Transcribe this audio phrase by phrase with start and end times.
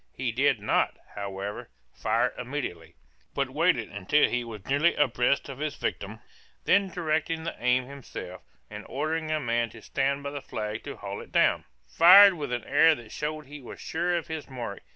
[0.15, 2.95] He did not, however, fire immediately,
[3.35, 6.21] but waited until he was nearly abreast of his victim;
[6.65, 10.95] then directing the aim himself, and ordering a man to stand by the flag to
[10.97, 14.81] haul it down, fired with an air that showed he was sure of his mark.